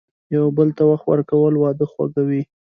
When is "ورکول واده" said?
1.09-1.85